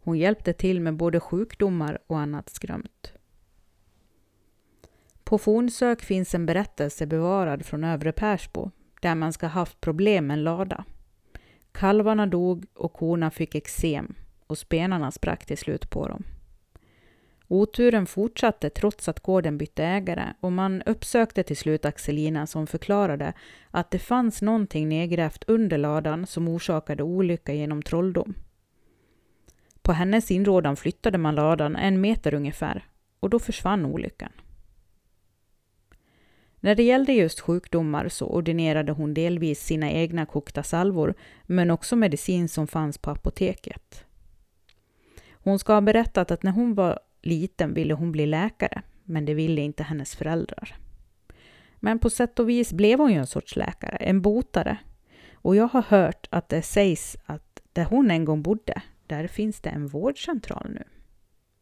Hon 0.00 0.18
hjälpte 0.18 0.52
till 0.52 0.80
med 0.80 0.96
både 0.96 1.20
sjukdomar 1.20 1.98
och 2.06 2.18
annat 2.18 2.50
skrömt. 2.50 3.12
På 5.24 5.38
Fornsök 5.38 6.02
finns 6.02 6.34
en 6.34 6.46
berättelse 6.46 7.06
bevarad 7.06 7.66
från 7.66 7.84
Övre 7.84 8.12
Persbo 8.12 8.70
där 9.00 9.14
man 9.14 9.32
ska 9.32 9.46
haft 9.46 9.80
problem 9.80 10.26
med 10.26 10.34
en 10.34 10.44
lada. 10.44 10.84
Kalvarna 11.72 12.26
dog 12.26 12.66
och 12.74 12.92
korna 12.92 13.30
fick 13.30 13.54
eksem 13.54 14.14
och 14.46 14.58
spenarna 14.58 15.10
sprack 15.10 15.46
till 15.46 15.58
slut 15.58 15.90
på 15.90 16.08
dem. 16.08 16.24
Oturen 17.48 18.06
fortsatte 18.06 18.70
trots 18.70 19.08
att 19.08 19.20
gården 19.20 19.58
bytte 19.58 19.84
ägare 19.84 20.32
och 20.40 20.52
man 20.52 20.82
uppsökte 20.82 21.42
till 21.42 21.56
slut 21.56 21.84
Axelina 21.84 22.46
som 22.46 22.66
förklarade 22.66 23.32
att 23.70 23.90
det 23.90 23.98
fanns 23.98 24.42
någonting 24.42 24.88
nedgrävt 24.88 25.44
under 25.46 25.78
ladan 25.78 26.26
som 26.26 26.48
orsakade 26.48 27.02
olycka 27.02 27.52
genom 27.52 27.82
trolldom. 27.82 28.34
På 29.82 29.92
hennes 29.92 30.30
inrådan 30.30 30.76
flyttade 30.76 31.18
man 31.18 31.34
ladan 31.34 31.76
en 31.76 32.00
meter 32.00 32.34
ungefär 32.34 32.84
och 33.20 33.30
då 33.30 33.38
försvann 33.38 33.86
olyckan. 33.86 34.32
När 36.60 36.74
det 36.74 36.82
gällde 36.82 37.12
just 37.12 37.40
sjukdomar 37.40 38.08
så 38.08 38.26
ordinerade 38.26 38.92
hon 38.92 39.14
delvis 39.14 39.60
sina 39.60 39.90
egna 39.90 40.26
kokta 40.26 40.62
salvor 40.62 41.14
men 41.42 41.70
också 41.70 41.96
medicin 41.96 42.48
som 42.48 42.66
fanns 42.66 42.98
på 42.98 43.10
apoteket. 43.10 44.04
Hon 45.42 45.58
ska 45.58 45.74
ha 45.74 45.80
berättat 45.80 46.30
att 46.30 46.42
när 46.42 46.52
hon 46.52 46.74
var 46.74 47.00
liten 47.22 47.74
ville 47.74 47.94
hon 47.94 48.12
bli 48.12 48.26
läkare, 48.26 48.82
men 49.04 49.24
det 49.24 49.34
ville 49.34 49.60
inte 49.60 49.82
hennes 49.82 50.16
föräldrar. 50.16 50.76
Men 51.76 51.98
på 51.98 52.10
sätt 52.10 52.38
och 52.38 52.48
vis 52.48 52.72
blev 52.72 52.98
hon 52.98 53.12
ju 53.12 53.18
en 53.18 53.26
sorts 53.26 53.56
läkare, 53.56 53.96
en 53.96 54.22
botare. 54.22 54.78
Och 55.34 55.56
jag 55.56 55.68
har 55.68 55.82
hört 55.82 56.28
att 56.30 56.48
det 56.48 56.62
sägs 56.62 57.16
att 57.26 57.62
där 57.72 57.84
hon 57.84 58.10
en 58.10 58.24
gång 58.24 58.42
bodde, 58.42 58.82
där 59.06 59.26
finns 59.26 59.60
det 59.60 59.70
en 59.70 59.86
vårdcentral 59.86 60.70
nu. 60.70 60.84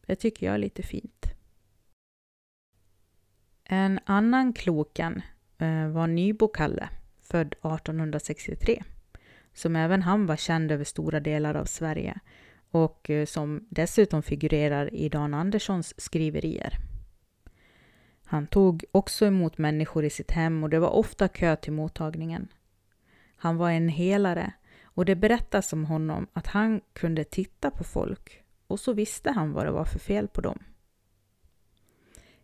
Det 0.05 0.15
tycker 0.15 0.45
jag 0.45 0.55
är 0.55 0.59
lite 0.59 0.83
fint. 0.83 1.25
En 3.63 3.99
annan 4.05 4.53
kloken 4.53 5.21
eh, 5.57 5.87
var 5.87 6.07
Nybo-Kalle, 6.07 6.89
född 7.21 7.47
1863, 7.47 8.83
som 9.53 9.75
även 9.75 10.01
han 10.01 10.25
var 10.25 10.35
känd 10.35 10.71
över 10.71 10.83
stora 10.83 11.19
delar 11.19 11.55
av 11.55 11.65
Sverige 11.65 12.19
och 12.71 13.09
eh, 13.09 13.25
som 13.25 13.67
dessutom 13.69 14.23
figurerar 14.23 14.93
i 14.93 15.09
Dan 15.09 15.33
Anderssons 15.33 15.93
skriverier. 15.97 16.77
Han 18.25 18.47
tog 18.47 18.83
också 18.91 19.25
emot 19.25 19.57
människor 19.57 20.05
i 20.05 20.09
sitt 20.09 20.31
hem 20.31 20.63
och 20.63 20.69
det 20.69 20.79
var 20.79 20.89
ofta 20.89 21.27
kö 21.27 21.55
till 21.55 21.73
mottagningen. 21.73 22.47
Han 23.35 23.57
var 23.57 23.71
en 23.71 23.89
helare 23.89 24.53
och 24.83 25.05
det 25.05 25.15
berättas 25.15 25.73
om 25.73 25.85
honom 25.85 26.27
att 26.33 26.47
han 26.47 26.81
kunde 26.93 27.23
titta 27.23 27.71
på 27.71 27.83
folk 27.83 28.43
och 28.67 28.79
så 28.79 28.93
visste 28.93 29.31
han 29.31 29.53
vad 29.53 29.65
det 29.65 29.71
var 29.71 29.85
för 29.85 29.99
fel 29.99 30.27
på 30.27 30.41
dem. 30.41 30.59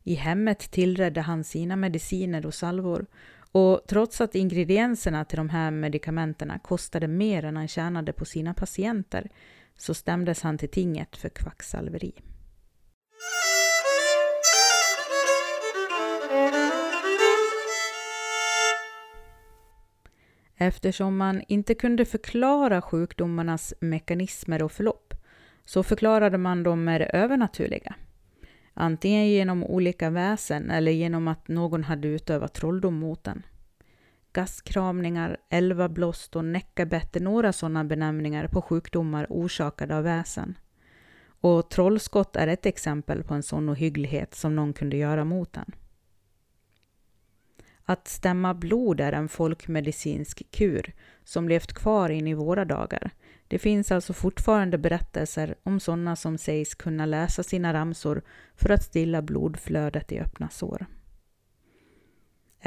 I 0.03 0.13
hemmet 0.13 0.59
tillredde 0.59 1.21
han 1.21 1.43
sina 1.43 1.75
mediciner 1.75 2.45
och 2.45 2.53
salvor 2.53 3.05
och 3.51 3.81
trots 3.87 4.21
att 4.21 4.35
ingredienserna 4.35 5.25
till 5.25 5.37
de 5.37 5.49
här 5.49 5.71
medikamenterna 5.71 6.59
kostade 6.59 7.07
mer 7.07 7.45
än 7.45 7.57
han 7.57 7.67
tjänade 7.67 8.13
på 8.13 8.25
sina 8.25 8.53
patienter 8.53 9.29
så 9.77 9.93
stämdes 9.93 10.41
han 10.41 10.57
till 10.57 10.69
tinget 10.69 11.17
för 11.17 11.29
kvacksalveri. 11.29 12.13
Eftersom 20.57 21.17
man 21.17 21.43
inte 21.47 21.73
kunde 21.73 22.05
förklara 22.05 22.81
sjukdomarnas 22.81 23.73
mekanismer 23.79 24.63
och 24.63 24.71
förlopp 24.71 25.13
så 25.65 25.83
förklarade 25.83 26.37
man 26.37 26.63
dem 26.63 26.83
med 26.83 27.01
det 27.01 27.05
övernaturliga. 27.05 27.95
Antingen 28.73 29.27
genom 29.27 29.63
olika 29.63 30.09
väsen 30.09 30.71
eller 30.71 30.91
genom 30.91 31.27
att 31.27 31.47
någon 31.47 31.83
hade 31.83 32.07
utövat 32.07 32.53
trolldom 32.53 32.95
mot 32.95 33.23
den. 33.23 33.43
Gastkramningar, 34.37 35.37
elvablåst 35.49 36.35
och 36.35 36.45
näckabett 36.45 37.15
är 37.15 37.19
några 37.19 37.53
sådana 37.53 37.83
benämningar 37.83 38.47
på 38.47 38.61
sjukdomar 38.61 39.27
orsakade 39.29 39.97
av 39.97 40.03
väsen. 40.03 40.57
Och 41.41 41.69
trollskott 41.69 42.35
är 42.35 42.47
ett 42.47 42.65
exempel 42.65 43.23
på 43.23 43.33
en 43.33 43.43
sån 43.43 43.69
ohygglighet 43.69 44.35
som 44.35 44.55
någon 44.55 44.73
kunde 44.73 44.97
göra 44.97 45.23
mot 45.23 45.53
den. 45.53 45.71
Att 47.83 48.07
stämma 48.07 48.53
blod 48.53 48.99
är 48.99 49.11
en 49.13 49.29
folkmedicinsk 49.29 50.51
kur 50.51 50.93
som 51.23 51.49
levt 51.49 51.73
kvar 51.73 52.09
in 52.09 52.27
i 52.27 52.33
våra 52.33 52.65
dagar. 52.65 53.11
Det 53.47 53.59
finns 53.59 53.91
alltså 53.91 54.13
fortfarande 54.13 54.77
berättelser 54.77 55.55
om 55.63 55.79
sådana 55.79 56.15
som 56.15 56.37
sägs 56.37 56.75
kunna 56.75 57.05
läsa 57.05 57.43
sina 57.43 57.73
ramsor 57.73 58.21
för 58.55 58.69
att 58.69 58.83
stilla 58.83 59.21
blodflödet 59.21 60.11
i 60.11 60.19
öppna 60.19 60.49
sår. 60.49 60.85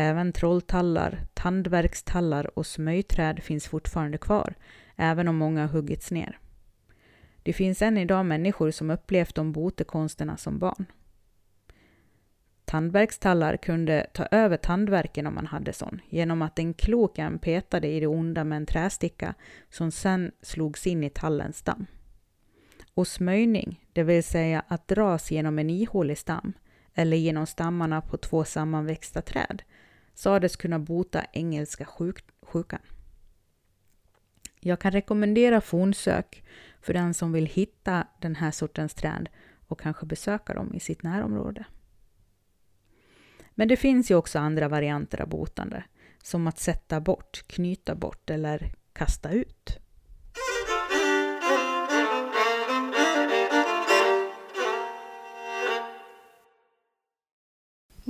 Även 0.00 0.32
trolltallar, 0.32 1.26
tandverkstallar 1.34 2.58
och 2.58 2.66
smöjträd 2.66 3.42
finns 3.42 3.68
fortfarande 3.68 4.18
kvar, 4.18 4.54
även 4.96 5.28
om 5.28 5.36
många 5.36 5.60
har 5.60 5.68
huggits 5.68 6.10
ner. 6.10 6.38
Det 7.42 7.52
finns 7.52 7.82
än 7.82 7.98
idag 7.98 8.26
människor 8.26 8.70
som 8.70 8.90
upplevt 8.90 9.34
de 9.34 9.52
botekonsterna 9.52 10.36
som 10.36 10.58
barn. 10.58 10.86
Tandverkstallar 12.64 13.56
kunde 13.56 14.06
ta 14.14 14.26
över 14.30 14.56
tandverken 14.56 15.26
om 15.26 15.34
man 15.34 15.46
hade 15.46 15.72
sån, 15.72 16.00
genom 16.08 16.42
att 16.42 16.58
en 16.58 16.74
kloken 16.74 17.38
petade 17.38 17.88
i 17.88 18.00
det 18.00 18.06
onda 18.06 18.44
med 18.44 18.56
en 18.56 18.66
trästicka 18.66 19.34
som 19.70 19.90
sen 19.90 20.32
slogs 20.42 20.86
in 20.86 21.04
i 21.04 21.10
tallens 21.10 21.56
stam. 21.56 21.86
Och 22.94 23.06
smöjning, 23.06 23.86
det 23.92 24.02
vill 24.02 24.24
säga 24.24 24.62
att 24.68 24.88
dras 24.88 25.30
genom 25.30 25.58
en 25.58 25.70
ihålig 25.70 26.18
stam, 26.18 26.52
eller 26.94 27.16
genom 27.16 27.46
stammarna 27.46 28.00
på 28.00 28.16
två 28.16 28.44
sammanväxta 28.44 29.22
träd, 29.22 29.62
sades 30.20 30.56
kunna 30.56 30.78
bota 30.78 31.24
engelska 31.32 31.84
sjuk 31.84 32.24
sjukan. 32.42 32.80
Jag 34.60 34.80
kan 34.80 34.92
rekommendera 34.92 35.60
Fornsök 35.60 36.44
för 36.80 36.94
den 36.94 37.14
som 37.14 37.32
vill 37.32 37.46
hitta 37.46 38.06
den 38.20 38.36
här 38.36 38.50
sortens 38.50 38.94
träd 38.94 39.28
och 39.68 39.80
kanske 39.80 40.06
besöka 40.06 40.54
dem 40.54 40.74
i 40.74 40.80
sitt 40.80 41.02
närområde. 41.02 41.64
Men 43.50 43.68
det 43.68 43.76
finns 43.76 44.10
ju 44.10 44.14
också 44.14 44.38
andra 44.38 44.68
varianter 44.68 45.20
av 45.22 45.28
botande, 45.28 45.84
som 46.22 46.46
att 46.46 46.58
sätta 46.58 47.00
bort, 47.00 47.44
knyta 47.46 47.94
bort 47.94 48.30
eller 48.30 48.72
kasta 48.92 49.30
ut. 49.30 49.78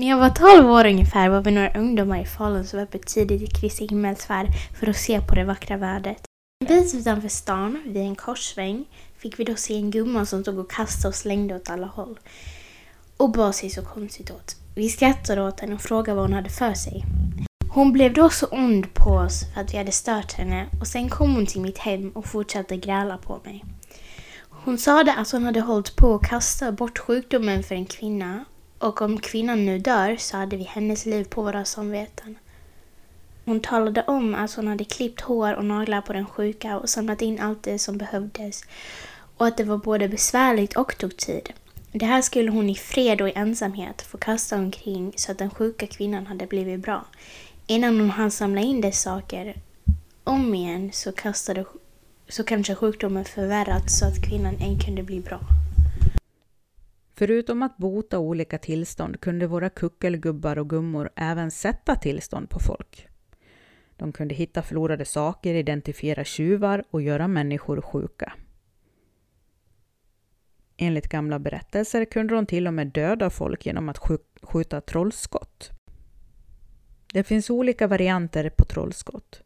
När 0.01 0.09
jag 0.09 0.19
var 0.19 0.31
12 0.31 0.71
år 0.71 0.87
ungefär 0.87 1.29
var 1.29 1.41
vi 1.41 1.51
några 1.51 1.73
ungdomar 1.73 2.21
i 2.23 2.25
Falun 2.25 2.67
som 2.67 2.79
var 2.79 2.87
uppe 2.87 2.99
tidigt 2.99 3.43
i 3.43 3.47
Kristi 3.47 3.87
himmelsfärd 3.87 4.47
för 4.79 4.87
att 4.87 4.97
se 4.97 5.21
på 5.21 5.35
det 5.35 5.45
vackra 5.45 5.77
vädret. 5.77 6.23
En 6.61 6.67
bit 6.77 6.95
utanför 6.95 7.29
stan, 7.29 7.83
vid 7.87 8.03
en 8.03 8.15
korsväng, 8.15 8.85
fick 9.19 9.39
vi 9.39 9.45
då 9.45 9.55
se 9.55 9.77
en 9.77 9.91
gumma 9.91 10.27
som 10.27 10.43
stod 10.43 10.59
och 10.59 10.71
kastade 10.71 11.09
och 11.09 11.15
slängde 11.15 11.55
åt 11.55 11.71
alla 11.71 11.87
håll. 11.87 12.19
Och 13.17 13.31
bar 13.31 13.53
sig 13.53 13.71
så 13.71 13.83
konstigt 13.83 14.31
åt. 14.31 14.57
Vi 14.75 14.89
skrattade 14.89 15.43
åt 15.43 15.61
henne 15.61 15.75
och 15.75 15.81
frågade 15.81 16.17
vad 16.17 16.25
hon 16.25 16.33
hade 16.33 16.51
för 16.51 16.75
sig. 16.75 17.05
Hon 17.69 17.93
blev 17.93 18.13
då 18.13 18.31
så 18.31 18.47
ond 18.47 18.95
på 18.95 19.11
oss 19.11 19.45
för 19.55 19.61
att 19.61 19.75
vi 19.75 19.79
hade 19.79 19.93
stört 19.93 20.33
henne 20.33 20.67
och 20.81 20.87
sen 20.87 21.09
kom 21.09 21.35
hon 21.35 21.47
till 21.47 21.61
mitt 21.61 21.79
hem 21.79 22.11
och 22.11 22.27
fortsatte 22.27 22.77
gräla 22.77 23.17
på 23.17 23.41
mig. 23.45 23.65
Hon 24.51 24.79
sade 24.79 25.15
att 25.15 25.31
hon 25.31 25.45
hade 25.45 25.61
hållit 25.61 25.97
på 25.97 26.15
att 26.15 26.29
kasta 26.29 26.73
bort 26.73 26.99
sjukdomen 26.99 27.63
för 27.63 27.75
en 27.75 27.87
kvinna 27.87 28.45
och 28.81 29.03
om 29.03 29.21
kvinnan 29.21 29.67
nu 29.67 29.79
dör 29.79 30.17
så 30.17 30.37
hade 30.37 30.57
vi 30.57 30.65
hennes 30.65 31.07
liv 31.07 31.25
på 31.25 31.43
våra 31.43 31.65
samveten. 31.65 32.39
Hon 33.45 33.61
talade 33.61 34.03
om 34.03 34.35
att 34.35 34.55
hon 34.55 34.67
hade 34.67 34.85
klippt 34.85 35.21
hår 35.21 35.55
och 35.55 35.65
naglar 35.65 36.01
på 36.01 36.13
den 36.13 36.27
sjuka 36.27 36.79
och 36.79 36.89
samlat 36.89 37.23
in 37.23 37.41
allt 37.41 37.63
det 37.63 37.79
som 37.79 37.99
behövdes 37.99 38.65
och 39.37 39.47
att 39.47 39.57
det 39.57 39.65
var 39.65 39.77
både 39.77 40.09
besvärligt 40.09 40.77
och 40.77 40.99
tog 40.99 41.17
tid. 41.17 41.53
Det 41.93 42.07
här 42.07 42.23
skulle 42.23 42.51
hon 42.51 42.71
i 42.71 42.75
fred 42.75 43.21
och 43.21 43.29
i 43.29 43.33
ensamhet 43.35 44.03
få 44.03 44.19
kasta 44.19 44.57
omkring 44.57 45.13
så 45.17 45.33
att 45.33 45.39
den 45.39 45.51
sjuka 45.51 45.87
kvinnan 45.87 46.27
hade 46.27 46.47
blivit 46.47 46.81
bra. 46.81 47.05
Innan 47.67 48.01
hon 48.01 48.11
hann 48.11 48.31
samla 48.31 48.61
in 48.61 48.81
dess 48.81 49.03
saker 49.03 49.57
om 50.25 50.55
igen 50.55 50.91
så, 50.93 51.13
kastade, 51.13 51.65
så 52.29 52.45
kanske 52.45 52.75
sjukdomen 52.75 53.25
förvärrats 53.25 53.99
så 53.99 54.07
att 54.07 54.23
kvinnan 54.29 54.57
ej 54.61 54.79
kunde 54.85 55.03
bli 55.03 55.21
bra. 55.21 55.41
Förutom 57.21 57.63
att 57.63 57.77
bota 57.77 58.19
olika 58.19 58.59
tillstånd 58.59 59.21
kunde 59.21 59.47
våra 59.47 59.71
kuckelgubbar 59.71 60.59
och 60.59 60.71
gummor 60.71 61.11
även 61.17 61.51
sätta 61.51 61.97
tillstånd 61.97 62.51
på 62.51 62.59
folk. 62.59 63.09
De 63.97 64.13
kunde 64.13 64.35
hitta 64.35 64.63
förlorade 64.63 65.05
saker, 65.05 65.55
identifiera 65.55 66.25
tjuvar 66.25 66.85
och 66.91 67.03
göra 67.03 67.29
människor 67.29 67.81
sjuka. 67.81 68.33
Enligt 70.77 71.09
gamla 71.09 71.39
berättelser 71.39 72.05
kunde 72.05 72.35
de 72.35 72.47
till 72.47 72.67
och 72.67 72.75
med 72.75 72.87
döda 72.87 73.31
folk 73.31 73.67
genom 73.67 73.89
att 73.89 73.99
skjuta 74.43 74.81
trollskott. 74.81 75.71
Det 77.13 77.25
finns 77.25 77.51
olika 77.51 77.87
varianter 77.87 78.51
på 78.51 78.65
trollskott 78.65 79.43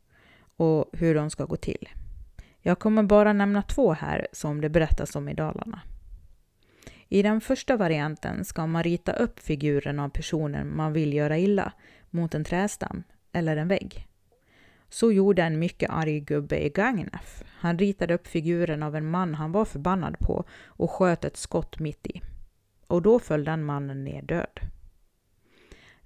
och 0.57 0.91
hur 0.93 1.15
de 1.15 1.31
ska 1.31 1.45
gå 1.45 1.57
till. 1.57 1.89
Jag 2.61 2.79
kommer 2.79 3.03
bara 3.03 3.33
nämna 3.33 3.63
två 3.63 3.93
här 3.93 4.27
som 4.33 4.61
det 4.61 4.69
berättas 4.69 5.17
om 5.17 5.29
i 5.29 5.35
Dalarna. 5.35 5.81
I 7.15 7.23
den 7.23 7.41
första 7.41 7.77
varianten 7.77 8.45
ska 8.45 8.67
man 8.67 8.83
rita 8.83 9.13
upp 9.13 9.41
figuren 9.41 10.01
av 10.01 10.09
personen 10.09 10.77
man 10.77 10.93
vill 10.93 11.13
göra 11.13 11.39
illa 11.39 11.73
mot 12.11 12.35
en 12.35 12.45
trästam 12.45 13.03
eller 13.33 13.57
en 13.57 13.69
vägg. 13.69 14.07
Så 14.89 15.13
gjorde 15.13 15.43
en 15.43 15.59
mycket 15.59 15.91
arg 15.91 16.21
gubbe 16.21 16.67
i 16.67 16.69
Gagnef. 16.69 17.45
Han 17.47 17.79
ritade 17.79 18.15
upp 18.15 18.27
figuren 18.27 18.83
av 18.83 18.97
en 18.97 19.11
man 19.11 19.35
han 19.35 19.53
var 19.53 19.65
förbannad 19.65 20.19
på 20.19 20.45
och 20.67 20.91
sköt 20.91 21.25
ett 21.25 21.37
skott 21.37 21.79
mitt 21.79 22.07
i. 22.07 22.21
Och 22.87 23.03
då 23.03 23.19
föll 23.19 23.45
den 23.45 23.65
mannen 23.65 24.05
ner 24.05 24.23
död. 24.23 24.61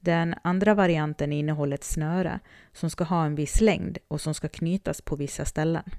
Den 0.00 0.34
andra 0.42 0.74
varianten 0.74 1.32
innehåller 1.32 1.74
ett 1.74 1.84
snöre 1.84 2.40
som 2.72 2.90
ska 2.90 3.04
ha 3.04 3.24
en 3.24 3.34
viss 3.34 3.60
längd 3.60 3.98
och 4.08 4.20
som 4.20 4.34
ska 4.34 4.48
knytas 4.48 5.00
på 5.00 5.16
vissa 5.16 5.44
ställen. 5.44 5.90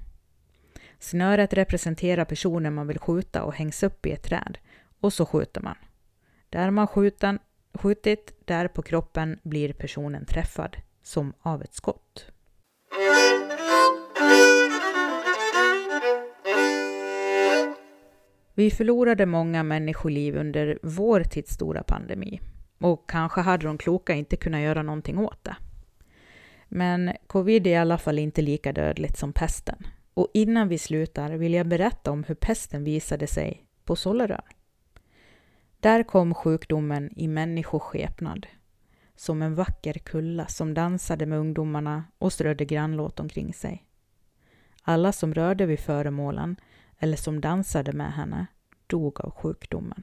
Snöret 0.98 1.52
representerar 1.52 2.24
personen 2.24 2.74
man 2.74 2.86
vill 2.86 2.98
skjuta 2.98 3.42
och 3.42 3.54
hängs 3.54 3.82
upp 3.82 4.06
i 4.06 4.12
ett 4.12 4.22
träd 4.22 4.58
och 5.00 5.12
så 5.12 5.26
skjuter 5.26 5.60
man. 5.60 5.76
Där 6.50 6.70
man 6.70 6.86
skjuten, 6.86 7.38
skjutit, 7.74 8.34
där 8.44 8.68
på 8.68 8.82
kroppen 8.82 9.38
blir 9.42 9.72
personen 9.72 10.26
träffad, 10.26 10.76
som 11.02 11.32
av 11.42 11.62
ett 11.62 11.74
skott. 11.74 12.26
Vi 18.54 18.70
förlorade 18.70 19.26
många 19.26 19.62
människoliv 19.62 20.36
under 20.36 20.78
vår 20.82 21.24
tids 21.24 21.52
stora 21.52 21.82
pandemi 21.82 22.40
och 22.78 23.10
kanske 23.10 23.40
hade 23.40 23.66
de 23.66 23.78
kloka 23.78 24.14
inte 24.14 24.36
kunnat 24.36 24.60
göra 24.60 24.82
någonting 24.82 25.18
åt 25.18 25.44
det. 25.44 25.56
Men 26.68 27.12
covid 27.26 27.66
är 27.66 27.70
i 27.70 27.76
alla 27.76 27.98
fall 27.98 28.18
inte 28.18 28.42
lika 28.42 28.72
dödligt 28.72 29.18
som 29.18 29.32
pesten. 29.32 29.86
Och 30.14 30.28
innan 30.34 30.68
vi 30.68 30.78
slutar 30.78 31.32
vill 31.32 31.54
jag 31.54 31.68
berätta 31.68 32.10
om 32.10 32.24
hur 32.24 32.34
pesten 32.34 32.84
visade 32.84 33.26
sig 33.26 33.66
på 33.84 33.96
Sollerön. 33.96 34.42
Där 35.80 36.02
kom 36.02 36.34
sjukdomen 36.34 37.10
i 37.16 37.28
människoskepnad, 37.28 38.46
som 39.16 39.42
en 39.42 39.54
vacker 39.54 39.94
kulla 39.94 40.46
som 40.46 40.74
dansade 40.74 41.26
med 41.26 41.38
ungdomarna 41.38 42.04
och 42.18 42.32
strödde 42.32 42.64
grannlåt 42.64 43.20
omkring 43.20 43.54
sig. 43.54 43.84
Alla 44.82 45.12
som 45.12 45.34
rörde 45.34 45.66
vid 45.66 45.80
föremålen 45.80 46.56
eller 46.98 47.16
som 47.16 47.40
dansade 47.40 47.92
med 47.92 48.12
henne 48.12 48.46
dog 48.86 49.20
av 49.20 49.30
sjukdomen. 49.30 50.02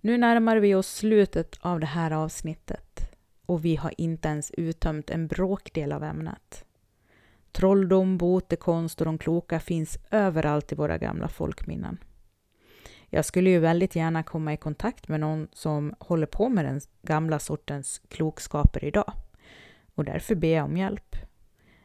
Nu 0.00 0.18
närmar 0.18 0.56
vi 0.56 0.74
oss 0.74 0.88
slutet 0.94 1.58
av 1.60 1.80
det 1.80 1.86
här 1.86 2.10
avsnittet 2.10 3.10
och 3.46 3.64
vi 3.64 3.76
har 3.76 3.94
inte 3.98 4.28
ens 4.28 4.50
uttömt 4.50 5.10
en 5.10 5.26
bråkdel 5.26 5.92
av 5.92 6.04
ämnet. 6.04 6.64
Trolldom, 7.52 8.18
botekonst 8.18 9.00
och 9.00 9.04
de 9.04 9.18
kloka 9.18 9.60
finns 9.60 9.98
överallt 10.10 10.72
i 10.72 10.74
våra 10.74 10.98
gamla 10.98 11.28
folkminnen. 11.28 11.98
Jag 13.16 13.24
skulle 13.24 13.50
ju 13.50 13.58
väldigt 13.58 13.96
gärna 13.96 14.22
komma 14.22 14.52
i 14.52 14.56
kontakt 14.56 15.08
med 15.08 15.20
någon 15.20 15.48
som 15.52 15.94
håller 15.98 16.26
på 16.26 16.48
med 16.48 16.64
den 16.64 16.80
gamla 17.02 17.38
sortens 17.38 18.02
klokskaper 18.08 18.84
idag. 18.84 19.12
Och 19.94 20.04
därför 20.04 20.34
ber 20.34 20.54
jag 20.54 20.64
om 20.64 20.76
hjälp. 20.76 21.16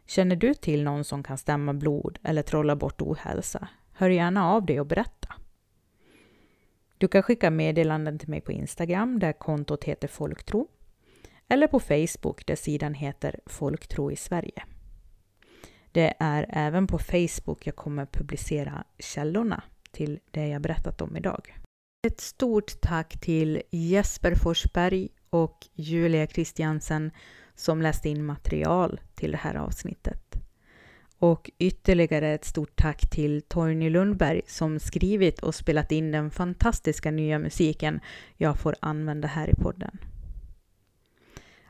Känner 0.06 0.36
du 0.36 0.54
till 0.54 0.84
någon 0.84 1.04
som 1.04 1.24
kan 1.24 1.38
stämma 1.38 1.74
blod 1.74 2.20
eller 2.24 2.42
trolla 2.42 2.76
bort 2.76 3.02
ohälsa? 3.02 3.68
Hör 3.92 4.10
gärna 4.10 4.50
av 4.52 4.66
dig 4.66 4.80
och 4.80 4.86
berätta. 4.86 5.34
Du 6.98 7.08
kan 7.08 7.24
skicka 7.24 7.50
meddelanden 7.50 8.20
till 8.20 8.30
mig 8.30 8.42
på 8.42 8.52
Instagram 8.52 9.20
där 9.20 9.34
kontot 9.34 9.84
heter 9.84 10.08
Folktro 10.08 10.68
eller 11.48 11.68
på 11.68 11.80
Facebook 11.80 12.46
där 12.46 12.56
sidan 12.56 12.94
heter 12.94 13.40
Folktro 13.46 14.12
i 14.12 14.16
Sverige. 14.16 14.64
Det 15.92 16.14
är 16.20 16.46
även 16.50 16.88
på 16.88 17.00
Facebook 17.00 17.68
jag 17.68 17.76
kommer 17.76 18.06
publicera 18.06 18.84
källorna 19.00 19.64
till 19.92 20.20
det 20.32 20.48
jag 20.48 20.62
berättat 20.62 21.02
om 21.02 21.18
idag. 21.18 21.58
Ett 22.08 22.22
stort 22.22 22.82
tack 22.82 23.20
till 23.20 23.62
Jesper 23.70 24.36
Forsberg 24.36 25.10
och 25.30 25.68
Julia 25.74 26.28
Kristiansen 26.28 27.12
som 27.56 27.82
läste 27.82 28.10
in 28.10 28.26
material 28.26 29.00
till 29.16 29.32
det 29.32 29.38
här 29.38 29.56
avsnittet. 29.56 30.36
Och 31.18 31.52
ytterligare 31.58 32.30
ett 32.34 32.46
stort 32.46 32.76
tack 32.76 33.10
till 33.10 33.42
Torgny 33.42 33.90
Lundberg 33.90 34.42
som 34.48 34.80
skrivit 34.80 35.40
och 35.40 35.56
spelat 35.56 35.92
in 35.92 36.12
den 36.12 36.32
fantastiska 36.32 37.12
nya 37.12 37.40
musiken 37.40 38.00
jag 38.38 38.58
får 38.58 38.76
använda 38.80 39.28
här 39.28 39.50
i 39.50 39.56
podden. 39.56 39.98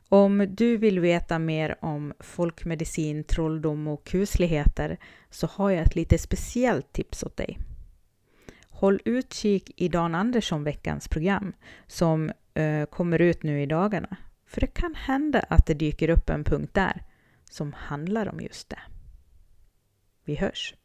Om 0.10 0.48
du 0.50 0.78
vill 0.78 1.00
veta 1.00 1.40
mer 1.40 1.76
om 1.82 2.14
folkmedicin, 2.20 3.24
trolldom 3.24 3.88
och 3.88 4.04
kusligheter 4.04 4.98
så 5.30 5.48
har 5.48 5.70
jag 5.70 5.86
ett 5.86 5.96
lite 5.96 6.18
speciellt 6.18 6.94
tips 6.94 7.24
åt 7.24 7.38
dig. 7.38 7.58
Håll 8.82 9.00
utkik 9.06 9.72
i 9.76 9.88
Dan 9.88 10.16
Andersson-veckans 10.16 11.08
program 11.08 11.54
som 11.88 12.32
eh, 12.54 12.86
kommer 12.86 13.22
ut 13.22 13.44
nu 13.44 13.62
i 13.62 13.66
dagarna. 13.66 14.18
För 14.46 14.62
det 14.62 14.68
kan 14.68 14.96
hända 14.96 15.40
att 15.40 15.66
det 15.66 15.74
dyker 15.74 16.10
upp 16.10 16.30
en 16.30 16.44
punkt 16.44 16.74
där 16.74 17.04
som 17.50 17.74
handlar 17.74 18.30
om 18.30 18.42
just 18.42 18.70
det. 18.70 18.80
Vi 20.26 20.36
hörs! 20.36 20.76